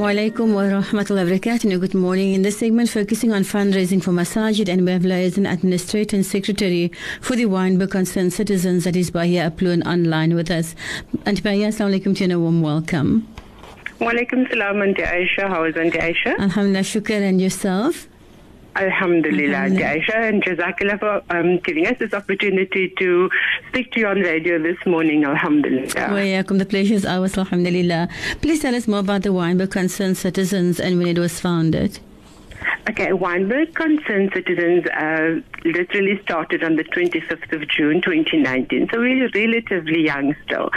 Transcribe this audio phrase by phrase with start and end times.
[0.00, 1.78] Assalamu alaikum wa rahmatullahi wa barakatuh.
[1.78, 2.32] Good morning.
[2.32, 6.90] In this segment, focusing on fundraising for Masajid and we have liaison administrator and secretary
[7.20, 10.74] for the Wynberg Concerned Citizens, that is Bahia Aploon, online with us.
[11.26, 13.28] Auntie Bahia, assalamu alaikum to you and a warm welcome.
[13.98, 15.46] Walaikum salam, Auntie Aisha.
[15.46, 16.38] How is Auntie Aisha?
[16.38, 18.08] Alhamdulillah, shukr, and yourself?
[18.80, 20.28] Alhamdulillah, Alhamdulillah.
[20.28, 23.30] And Jazakallah for um, giving us this opportunity to
[23.68, 25.24] speak to you on radio this morning.
[25.24, 26.10] Alhamdulillah.
[26.16, 28.08] Wa yakum, the pleasure is ours, alhamdulillah.
[28.40, 32.00] Please tell us more about the wine, Concerned Citizens and when it was founded.
[32.88, 39.28] Okay, Wynberg Concerned Citizens uh, literally started on the 25th of June 2019, so we're
[39.34, 40.70] relatively young still.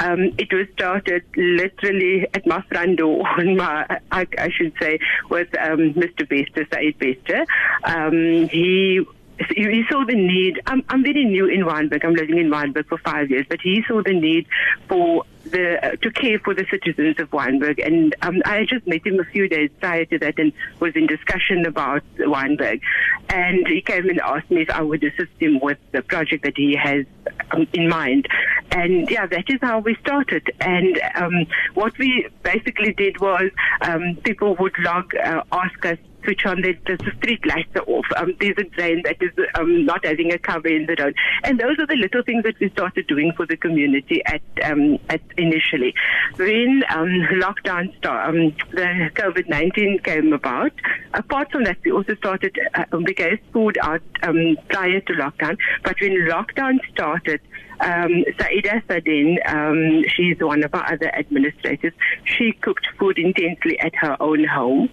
[0.00, 4.98] Um, it was started literally at my front door, on my, I, I should say,
[5.28, 6.26] with um, Mr.
[6.28, 7.44] Bester, Said Bester.
[7.84, 9.04] Um, he
[9.48, 10.60] he saw the need.
[10.66, 12.04] I'm, I'm very new in Wynberg.
[12.04, 14.46] I'm living in Wynberg for five years, but he saw the need
[14.86, 17.84] for the to care for the citizens of Wynberg.
[17.84, 21.06] And um, I just met him a few days prior to that and was in
[21.06, 22.80] discussion about Wynberg.
[23.28, 26.56] And he came and asked me if I would assist him with the project that
[26.56, 27.06] he has
[27.52, 28.28] um, in mind.
[28.70, 30.52] And yeah, that is how we started.
[30.60, 36.46] And um, what we basically did was um, people would log, uh, ask us switch
[36.46, 38.06] on the, the street lights are off.
[38.16, 41.58] Um, there's a drain that is um, not having a cover in the road, and
[41.58, 45.20] those are the little things that we started doing for the community at um, at
[45.36, 45.94] initially.
[46.36, 47.08] When um,
[47.40, 50.72] lockdown started, um, the COVID nineteen came about.
[51.14, 55.56] Apart from that, we also started uh, we gave food out um, prior to lockdown,
[55.82, 57.40] but when lockdown started.
[57.82, 61.94] Um, Saida Sadin, um, she's one of our other administrators.
[62.24, 64.90] She cooked food intensely at her own home,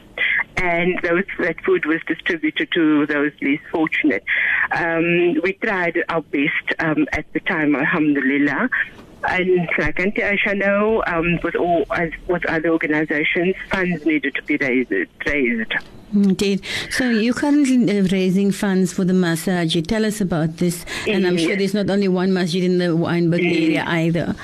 [0.58, 4.24] and those that food was distributed to those least fortunate.
[4.72, 8.70] Um, we tried our best um, at the time, Alhamdulillah.
[9.28, 14.44] And like Auntie Aisha know, um, with all as with other organizations, funds needed to
[14.44, 14.92] be raised.
[15.26, 15.74] raised.
[16.14, 16.64] Indeed.
[16.92, 19.86] So you're currently uh, raising funds for the masjid.
[19.88, 20.86] Tell us about this.
[21.08, 24.36] And I'm sure there's not only one masjid in the Wynberg area either.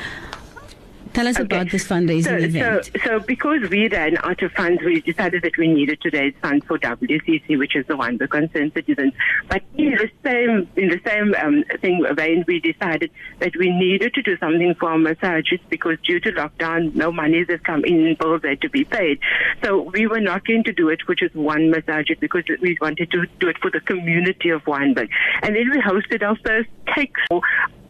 [1.13, 2.85] Tell us about this fundraising so, event.
[2.85, 6.33] So, so because we ran out of funds, we decided that we needed to raise
[6.41, 9.13] funds for WCC, which is the one the concerned citizens.
[9.47, 14.13] But in the same in the same um, thing vein, we decided that we needed
[14.15, 18.15] to do something for our masajids because due to lockdown, no monies have come in,
[18.19, 19.19] bills had to be paid.
[19.63, 23.11] So we were not going to do it for just one masjid because we wanted
[23.11, 25.09] to do it for the community of Wynberg.
[25.43, 27.41] And then we hosted our first show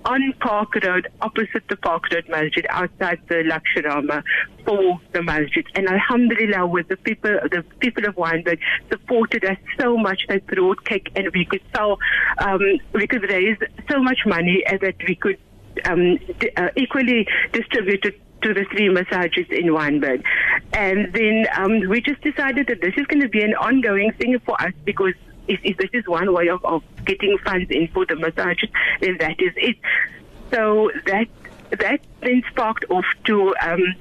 [0.06, 4.24] on Park Road, opposite the Park Road Masjid, outside the Laksharama
[4.66, 5.66] for the masjid.
[5.76, 8.60] And Alhamdulillah, with the people, the people of Wynberg
[8.90, 10.26] supported us so much.
[10.28, 12.00] They brought cake, and we could sell,
[12.40, 12.62] um,
[12.94, 13.58] we could raise
[13.90, 15.38] so much money that we could
[15.86, 20.24] um, d- uh, equally distribute it to the three masajids in Wynberg.
[20.74, 24.40] And then um, we just decided that this is going to be an ongoing thing
[24.40, 25.14] for us because
[25.48, 28.72] if, if this is one way of, of getting funds in for the masajids,
[29.02, 29.78] then that is it.
[30.52, 31.28] So that
[31.72, 33.96] that then sparked off to um,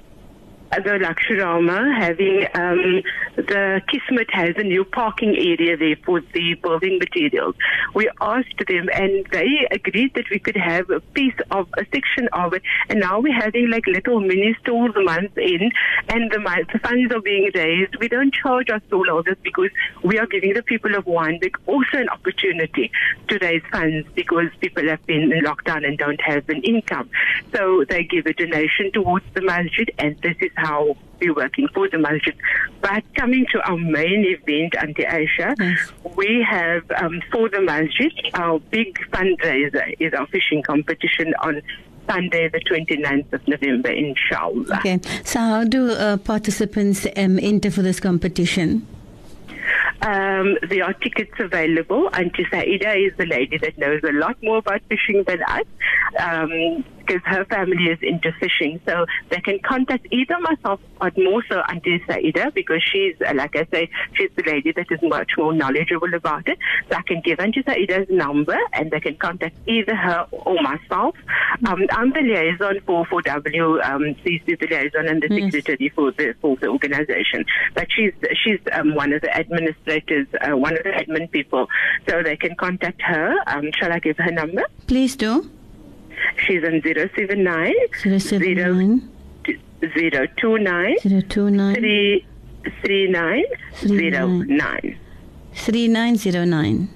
[0.81, 3.03] the Laksharama having um,
[3.37, 7.55] the Kismet has a new parking area there for the building materials.
[7.95, 12.29] We asked them and they agreed that we could have a piece of a section
[12.33, 15.71] of it and now we're having like little mini stores month in
[16.09, 16.39] and the,
[16.73, 17.97] the funds are being raised.
[17.97, 19.71] We don't charge our stallholders because
[20.03, 22.91] we are giving the people of Wynberg also an opportunity
[23.29, 27.11] to raise funds because people have been in lockdown and don't have an income.
[27.55, 31.89] So they give a donation towards the masjid and this is how we're working for
[31.89, 32.35] the masjid.
[32.81, 35.93] But coming to our main event, Auntie Aisha, Yes.
[36.17, 41.63] we have um, for the masjid, our big fundraiser is our fishing competition on
[42.11, 44.79] Sunday, the 29th of November, inshallah.
[44.79, 44.99] Okay.
[45.25, 48.87] So how do uh, participants um, enter for this competition?
[50.03, 52.11] Um, there are tickets available.
[52.13, 55.65] Auntie Saida is the lady that knows a lot more about fishing than us.
[56.19, 58.81] Um, because her family is into fishing.
[58.87, 63.57] So they can contact either myself or more so Auntie Saida because she's, uh, like
[63.57, 66.59] I say, she's the lady that is much more knowledgeable about it.
[66.91, 71.17] So I can give Auntie Saida's number and they can contact either her or myself.
[71.67, 76.35] Um, I'm the liaison for, for W, um, the liaison and the secretary for the,
[76.41, 77.45] for the organization.
[77.75, 78.13] But she's,
[78.43, 81.69] she's um, one of the administrators, uh, one of the admin people.
[82.09, 83.35] So they can contact her.
[83.47, 84.65] Um, shall I give her number?
[84.87, 85.51] Please do.
[86.47, 87.73] She's on 079
[88.03, 89.09] 079
[90.37, 90.97] 029
[91.29, 92.27] 029 three
[92.85, 94.99] three nine zero Three nine.
[95.55, 96.89] 3909.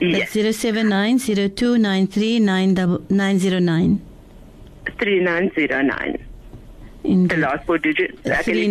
[0.00, 4.00] Yes, That's 079 0293 909.
[4.98, 6.18] three nine zero nine.
[7.04, 8.18] The last four digits.
[8.26, 8.68] I can Three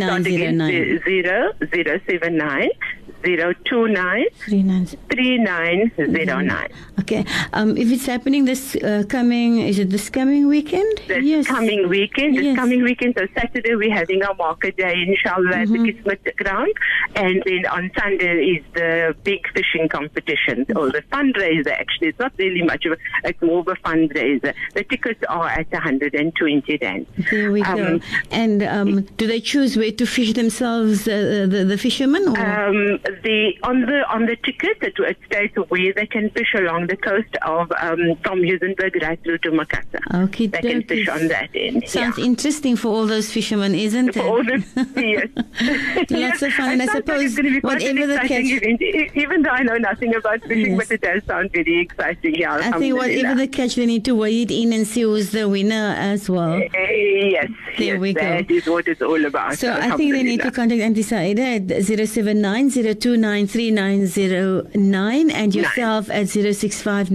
[3.24, 3.66] nine start again.
[3.66, 4.26] zero nine.
[4.48, 4.98] Zero zero seven nine zero two nine 39.
[5.10, 6.70] three nine zero nine.
[7.00, 7.26] Okay.
[7.54, 11.02] Um, if it's happening this uh, coming, is it this coming weekend?
[11.08, 11.48] This yes.
[11.48, 12.56] coming weekend, this Yes.
[12.56, 15.84] coming weekend, so Saturday we're having our market day, inshallah, at Mm-hmm.
[15.84, 16.74] the Kismet ground.
[17.16, 22.10] And then on Sunday is the big fishing competition, or the fundraiser actually.
[22.10, 22.98] It's not really much of a,
[23.30, 24.54] it's more of a fundraiser.
[24.74, 27.06] The tickets are at 120 rand.
[27.30, 27.86] There we go.
[27.96, 28.02] Um,
[28.32, 32.28] And um, do they choose where to fish themselves, uh, the, the fishermen?
[32.30, 32.38] Or?
[33.24, 36.98] The on the on the ticket it, it states where they can fish along the
[36.98, 40.24] coast of um, from Muizenberg right through to Macassar.
[40.26, 41.88] Okay, They can fish on that end.
[41.88, 42.26] Sounds yeah.
[42.26, 44.26] interesting for all those fishermen, isn't For it?
[44.26, 44.58] all the,
[44.96, 46.12] yes.
[46.12, 48.82] Lots of fun, and I suppose it's gonna quite an whatever the catch- event,
[49.16, 50.88] even though I know nothing about fishing, Yes.
[50.88, 52.36] but it does sound very exciting.
[52.36, 55.32] Yeah, I think whatever the catch, they need to weigh it in and see who's
[55.32, 56.54] the winner as well.
[56.74, 56.98] Eh,
[57.32, 58.22] Yes, There yes, we go.
[58.22, 59.58] that is what it's all about.
[59.58, 66.10] So I think they need to contact Auntie Saida at 079 029 3909 and yourself
[66.10, 67.14] at 065 to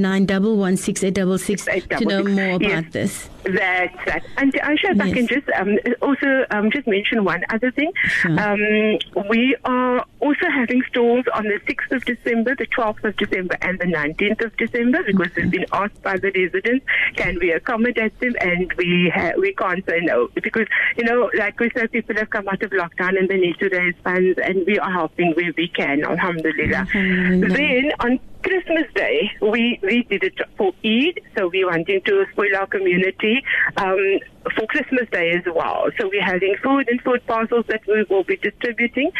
[2.04, 2.84] know more about Yes.
[2.92, 3.28] this.
[3.44, 4.22] That's that.
[4.38, 7.92] And Aisha, if I can just um, also um, just mention one other thing.
[8.04, 8.32] Sure.
[8.40, 8.98] Um,
[9.30, 13.78] we are also having stalls on the 6th of December, the 12th of December, and
[13.78, 16.84] the 19th of December because we've been asked by the residents,
[17.16, 18.34] can we accommodate them?
[18.40, 20.66] And we ha- we can't say no because,
[20.96, 23.68] you know, like we said, people have come out of lockdown and they need to
[23.68, 26.86] raise funds and we are helping where we can, alhamdulillah.
[26.94, 27.56] Alhamdulillah.
[27.56, 32.54] Then on Christmas Day, we, we did it for Eid, so we're wanting to spoil
[32.56, 33.42] our community
[33.76, 34.20] um,
[34.54, 35.88] for Christmas Day as well.
[35.98, 39.10] So we're having food and food parcels that we will be distributing.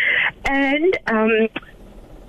[0.45, 1.49] And um,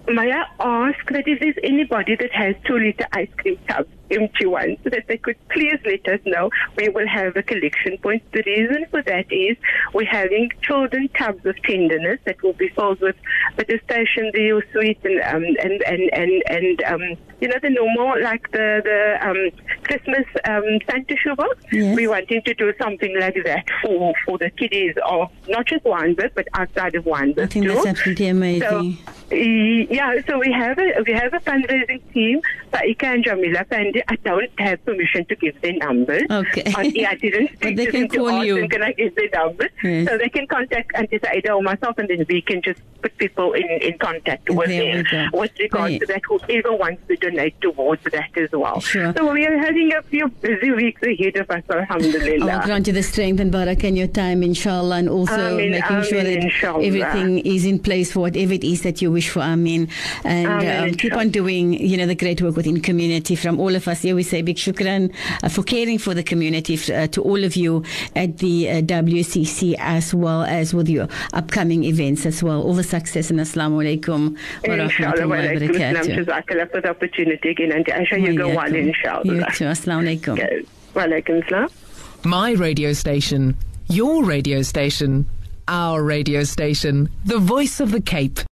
[0.07, 4.45] may I ask that if there's anybody that has two liter ice cream tubs, empty
[4.45, 6.49] ones, that they could please let us know.
[6.77, 8.23] We will have a collection point.
[8.31, 9.57] The reason for that is
[9.93, 13.15] we're having children tubs of tenderness that will be filled with
[13.57, 18.21] with the or sweet and um, and and and, and um, you know the normal
[18.21, 19.51] like the the um,
[19.83, 21.57] Christmas um, Santa shoebox.
[21.71, 21.95] Yes.
[21.95, 26.31] We're wanting to do something like that for for the kiddies of not just Wynberg
[26.35, 27.73] but outside of Wynberg I think too.
[27.73, 28.97] that's absolutely amazing.
[29.05, 32.39] So, yeah, so we have a we have a fundraising team,
[32.71, 34.01] Saika and Jamila Pandi.
[34.07, 36.23] I don't have permission to give their numbers.
[36.29, 36.63] Okay.
[36.95, 38.55] Yeah, I didn't But they to can them to call ask you.
[38.61, 39.69] them, Can I give their numbers?
[39.83, 40.07] Yes.
[40.09, 43.53] So they can contact Auntie Saida or myself, and then we can just put people
[43.53, 45.99] in, in contact with There them with regards Right.
[46.01, 46.21] to that.
[46.27, 48.79] Whoever wants to donate towards that as well.
[48.79, 49.13] Sure.
[49.15, 51.63] So we are having a few busy weeks ahead of us.
[51.69, 52.53] Alhamdulillah.
[52.53, 56.01] Allah grant you the strength and barak in your time, inshallah, and also Ameen, making
[56.03, 56.83] sure that inshallah.
[56.83, 59.41] everything is in place for whatever it is that you wish for.
[59.41, 59.89] Ameen.
[60.23, 63.35] And Ameen, um, keep on doing, you know, the great work within community.
[63.35, 65.09] From all of us here, we say big shukran
[65.43, 67.83] uh, for caring for the community, f- uh, to all of you
[68.15, 72.61] at the uh, WCC as well as with your upcoming events as well.
[72.61, 74.21] All the success and assalamu alaikum
[74.67, 76.25] wa rahmatullahi wa wa alaikum barakatuh.
[76.25, 77.71] Jazakallah for the opportunity again.
[77.71, 79.23] And Aisha, you go well, You inshallah.
[79.53, 79.65] too.
[79.65, 80.33] Assalamu alaikum.
[80.39, 80.61] Okay.
[80.93, 81.69] Wa alaikum salam.
[82.25, 83.55] My radio station.
[83.89, 85.25] Your radio station.
[85.67, 87.09] Our radio station.
[87.25, 88.39] The voice of the Cape.